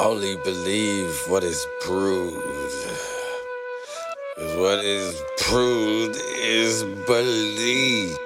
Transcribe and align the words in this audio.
Only 0.00 0.36
believe 0.36 1.24
what 1.26 1.42
is 1.42 1.66
proved. 1.80 2.36
what 4.56 4.84
is 4.84 5.20
proved 5.38 6.16
is 6.36 6.84
believed. 7.04 8.16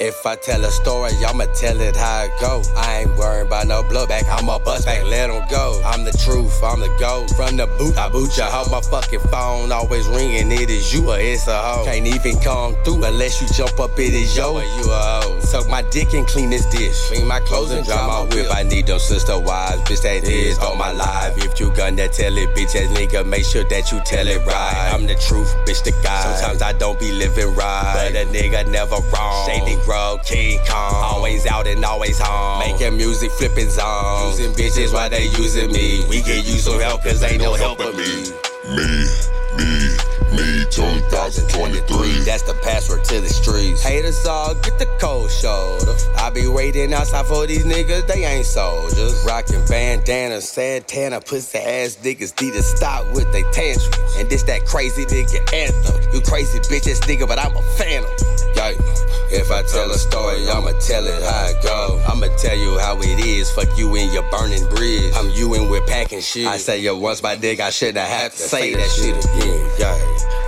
If 0.00 0.26
I 0.26 0.34
tell 0.34 0.64
a 0.64 0.70
story, 0.72 1.12
I'ma 1.24 1.44
tell 1.54 1.80
it 1.80 1.94
how 1.94 2.24
it 2.24 2.32
go. 2.40 2.62
I 2.74 3.02
ain't 3.02 3.16
worried 3.16 3.46
about 3.46 3.68
no 3.68 3.84
blowback, 3.84 4.24
bust 4.64 4.86
back, 4.86 5.04
let 5.04 5.30
'em 5.30 5.42
go. 5.50 5.80
I'm 5.84 6.04
the 6.04 6.12
truth, 6.12 6.62
I'm 6.62 6.80
the 6.80 6.88
goat. 6.98 7.30
From 7.36 7.56
the 7.56 7.66
boot, 7.78 7.96
I 7.96 8.08
boot 8.08 8.36
ya. 8.36 8.46
Hold 8.50 8.70
my 8.70 8.80
fucking 8.80 9.20
phone, 9.30 9.72
always 9.72 10.06
ringing. 10.06 10.50
It 10.52 10.70
is 10.70 10.92
you 10.92 11.10
or 11.10 11.18
it's 11.18 11.46
a 11.46 11.56
hoe. 11.56 11.84
Can't 11.84 12.06
even 12.06 12.38
come 12.40 12.76
through 12.84 13.04
unless 13.04 13.40
you 13.40 13.48
jump 13.48 13.78
up, 13.80 13.98
it 13.98 14.14
is 14.14 14.36
yo 14.36 14.54
or 14.54 14.62
you 14.62 14.90
a 14.90 15.20
hoe. 15.22 15.40
Suck 15.40 15.68
my 15.68 15.82
dick 15.82 16.12
and 16.14 16.26
clean 16.26 16.50
this 16.50 16.66
dish. 16.66 17.08
Clean 17.08 17.26
my 17.26 17.40
clothes 17.40 17.70
and 17.70 17.84
dry 17.84 18.06
my 18.06 18.22
whip. 18.34 18.46
I 18.54 18.62
need 18.62 18.86
those 18.86 19.06
sister 19.06 19.38
wives, 19.38 19.80
bitch, 19.82 20.02
that 20.02 20.24
is 20.24 20.58
all 20.58 20.76
my 20.76 20.92
life. 20.92 21.36
If 21.38 21.58
you 21.58 21.70
gonna 21.70 22.08
tell 22.08 22.36
it, 22.36 22.54
bitch 22.54 22.76
ass 22.76 22.90
nigga, 22.96 23.26
make 23.26 23.44
sure 23.44 23.64
that 23.64 23.90
you 23.92 24.00
tell 24.04 24.26
it 24.26 24.44
right. 24.46 24.90
I'm 24.92 25.06
the 25.06 25.14
truth, 25.14 25.54
bitch, 25.66 25.82
the 25.82 25.92
guy. 26.02 26.36
Sometimes 26.36 26.62
I 26.62 26.72
don't 26.72 26.98
be 26.98 27.10
living 27.12 27.54
right, 27.54 27.92
but 27.94 28.14
a 28.14 28.26
nigga 28.26 28.68
never 28.70 28.96
wrong. 29.12 29.48
Shady 29.48 29.76
Grove, 29.84 30.24
King 30.24 30.60
Kong, 30.68 30.94
always 30.94 31.46
out 31.46 31.66
and 31.66 31.84
always 31.84 32.18
home. 32.18 32.60
Making 32.60 32.96
music, 32.96 33.30
flipping 33.32 33.70
zones. 33.70 34.38
Using 34.38 34.49
bitches 34.52 34.92
while 34.92 35.10
they 35.10 35.26
using 35.38 35.72
me. 35.72 36.04
We 36.08 36.22
can 36.22 36.44
use 36.44 36.64
some 36.64 36.80
help, 36.80 37.02
cause 37.02 37.22
ain't 37.22 37.42
no 37.42 37.54
help 37.54 37.80
for 37.80 37.92
me. 37.92 38.30
Me, 38.70 39.06
me, 39.56 39.96
me, 40.36 40.64
2023. 40.70 42.24
That's 42.24 42.42
the 42.42 42.54
password 42.62 43.04
to 43.04 43.20
the 43.20 43.28
streets. 43.28 43.82
Haters 43.82 44.24
all 44.26 44.54
get 44.54 44.78
the 44.78 44.86
cold 45.00 45.30
shoulder. 45.30 45.94
I 46.16 46.30
be 46.30 46.46
waiting 46.46 46.92
outside 46.92 47.26
for 47.26 47.46
these 47.46 47.64
niggas, 47.64 48.06
they 48.06 48.24
ain't 48.24 48.46
soldiers. 48.46 49.24
Rocking 49.26 49.64
bandanas, 49.66 50.48
Santana, 50.48 51.20
pussy 51.20 51.58
ass 51.58 51.96
niggas 51.96 52.40
need 52.40 52.52
to 52.52 52.62
stop 52.62 53.06
with 53.14 53.30
they 53.32 53.42
tantrums. 53.52 54.16
And 54.16 54.28
this 54.30 54.42
that 54.44 54.66
crazy 54.66 55.04
nigga 55.06 55.52
anthem. 55.52 56.12
You 56.12 56.20
crazy 56.22 56.58
bitch 56.60 56.88
ass 56.90 57.00
nigga, 57.00 57.26
but 57.26 57.38
I'm 57.38 57.56
a 57.56 57.62
phantom. 57.76 58.10
Yeah. 58.54 58.72
If 59.32 59.50
I 59.50 59.62
tell 59.62 59.88
a 59.90 59.94
story, 59.94 60.42
I'ma 60.50 60.72
tell 60.80 61.06
it 61.06 61.22
how 61.22 61.46
it 61.46 61.62
go. 61.62 62.02
Tell 62.40 62.56
you 62.56 62.78
how 62.78 62.96
it 62.96 63.20
is. 63.20 63.50
Fuck 63.50 63.76
you 63.76 63.94
in 63.96 64.10
your 64.12 64.22
burning 64.30 64.66
bridge. 64.70 65.12
I'm 65.14 65.28
you 65.30 65.52
and 65.54 65.70
we're 65.70 65.84
packing 65.84 66.22
shit. 66.22 66.46
I 66.46 66.56
say 66.56 66.80
yo 66.80 66.96
once 66.96 67.22
my 67.22 67.36
dick, 67.36 67.60
I 67.60 67.68
shouldn't 67.68 67.98
have 67.98 68.32
to 68.32 68.38
say 68.38 68.74
that 68.74 68.88
shit 68.88 69.12
again. 69.12 69.70
Yeah, 69.78 69.94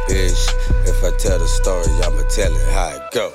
bitch. 0.09 0.89
If 0.89 1.05
I 1.05 1.15
tell 1.19 1.39
the 1.39 1.47
story, 1.47 1.93
I'ma 2.03 2.23
tell 2.31 2.51
it 2.51 2.73
how 2.73 2.97
it 2.97 3.03
go. 3.13 3.31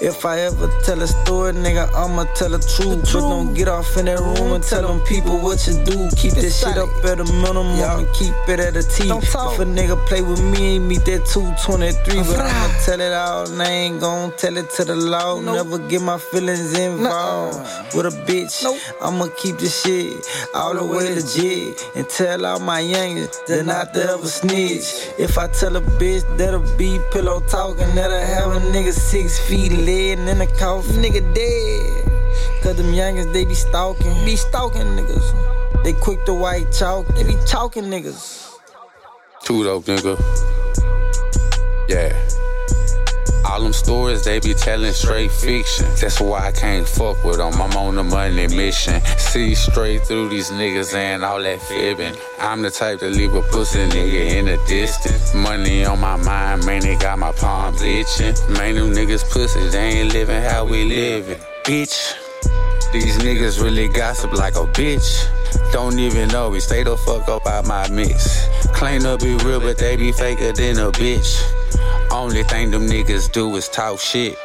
If 0.00 0.24
I 0.24 0.40
ever 0.40 0.68
tell 0.82 1.00
a 1.02 1.06
story, 1.06 1.52
nigga, 1.52 1.88
I'ma 1.94 2.24
tell 2.34 2.50
the 2.50 2.58
truth. 2.58 3.02
But 3.12 3.20
don't 3.20 3.54
get 3.54 3.68
off 3.68 3.96
in 3.96 4.06
that 4.06 4.18
room 4.18 4.52
and 4.52 4.64
tell 4.64 4.86
them 4.86 5.00
people 5.06 5.38
what 5.38 5.66
you 5.66 5.74
do. 5.84 6.10
Keep 6.16 6.34
this 6.34 6.60
shit 6.60 6.76
up 6.76 6.88
at 7.04 7.20
a 7.20 7.24
minimum 7.24 7.78
and 7.78 8.14
keep 8.14 8.34
it 8.48 8.60
at 8.60 8.76
a 8.76 8.82
T. 8.82 9.08
Don't 9.08 9.22
talk. 9.24 9.54
If 9.54 9.60
a 9.60 9.64
nigga 9.64 9.96
play 10.06 10.22
with 10.22 10.42
me, 10.42 10.78
meet 10.78 11.04
that 11.06 11.24
223. 11.26 12.22
But 12.22 12.40
I'ma 12.40 12.74
tell 12.84 13.00
it 13.00 13.12
all 13.12 13.50
and 13.50 13.62
I 13.62 13.70
ain't 13.70 14.00
gon' 14.00 14.32
tell 14.36 14.56
it 14.56 14.70
to 14.70 14.84
the 14.84 14.96
law. 14.96 15.40
Never 15.40 15.78
get 15.78 16.02
my 16.02 16.18
feelings 16.18 16.78
involved 16.78 17.58
with 17.94 18.06
a 18.06 18.10
bitch. 18.26 18.64
I'ma 19.00 19.28
keep 19.36 19.58
this 19.58 19.82
shit 19.82 20.26
all 20.54 20.74
the 20.74 20.84
way 20.84 21.14
legit 21.14 21.90
and 21.94 22.08
tell 22.08 22.44
all 22.44 22.60
my 22.60 22.82
youngins 22.82 23.44
that 23.46 23.64
not 23.64 23.94
to 23.94 24.02
ever 24.02 24.26
snitch. 24.26 25.08
If 25.18 25.38
I 25.38 25.46
tell 25.48 25.76
a 25.76 25.80
bitch 25.80 26.24
that'll 26.36 26.60
be 26.76 26.98
pillow 27.12 27.40
talking, 27.40 27.94
that'll 27.94 28.18
have 28.18 28.52
a 28.52 28.60
nigga 28.72 28.92
six 28.92 29.38
feet 29.38 29.72
laying 29.84 30.26
in 30.28 30.38
the 30.38 30.46
coffin, 30.58 30.96
nigga 30.96 31.22
dead. 31.34 32.62
Cause 32.62 32.76
them 32.76 32.92
youngins, 32.92 33.32
they 33.32 33.44
be 33.44 33.54
stalking, 33.54 34.12
be 34.24 34.36
stalking 34.36 34.82
niggas. 34.96 35.82
They 35.84 35.92
quick 35.92 36.24
to 36.24 36.34
white 36.34 36.72
chalk, 36.72 37.06
they 37.14 37.22
be 37.22 37.36
talking 37.46 37.84
niggas. 37.84 38.52
Too 39.44 39.64
dope, 39.64 39.84
nigga. 39.84 40.18
Yeah. 41.88 42.25
All 43.56 43.62
them 43.62 43.72
stories 43.72 44.22
they 44.22 44.38
be 44.38 44.52
telling 44.52 44.92
straight 44.92 45.30
fiction. 45.30 45.86
That's 45.98 46.20
why 46.20 46.48
I 46.48 46.52
can't 46.52 46.86
fuck 46.86 47.24
with 47.24 47.38
them. 47.38 47.54
I'm 47.54 47.74
on 47.74 47.96
a 47.96 48.04
money 48.04 48.48
mission. 48.48 49.00
See 49.16 49.54
straight 49.54 50.02
through 50.02 50.28
these 50.28 50.50
niggas 50.50 50.92
and 50.92 51.24
all 51.24 51.40
that 51.40 51.62
fibbing. 51.62 52.14
I'm 52.38 52.60
the 52.60 52.70
type 52.70 52.98
to 52.98 53.08
leave 53.08 53.32
a 53.32 53.40
pussy 53.40 53.78
nigga 53.78 54.36
in 54.36 54.44
the 54.44 54.58
distance. 54.68 55.32
Money 55.32 55.86
on 55.86 55.98
my 56.00 56.16
mind, 56.16 56.66
man, 56.66 56.84
it 56.84 57.00
got 57.00 57.18
my 57.18 57.32
palms 57.32 57.80
itching. 57.80 58.34
Man, 58.52 58.74
them 58.74 58.92
niggas 58.92 59.24
pussy, 59.30 59.66
they 59.68 60.00
ain't 60.00 60.12
living 60.12 60.42
how 60.42 60.66
we 60.66 60.84
living. 60.84 61.38
Bitch. 61.64 62.12
These 62.92 63.16
niggas 63.20 63.62
really 63.62 63.88
gossip 63.88 64.34
like 64.34 64.56
a 64.56 64.66
bitch. 64.66 65.26
Don't 65.72 65.98
even 65.98 66.28
know 66.28 66.50
we 66.50 66.60
stay 66.60 66.82
the 66.82 66.94
fuck 66.98 67.26
up 67.30 67.46
out 67.46 67.64
my 67.64 67.88
mix. 67.88 68.48
Claim 68.74 69.00
to 69.00 69.16
be 69.16 69.34
real, 69.46 69.60
but 69.60 69.78
they 69.78 69.96
be 69.96 70.12
faker 70.12 70.52
than 70.52 70.78
a 70.78 70.92
bitch. 70.92 71.42
Only 72.36 72.48
thing 72.48 72.70
them 72.70 72.86
niggas 72.86 73.32
do 73.32 73.56
is 73.56 73.66
talk 73.66 73.98
shit. 73.98 74.36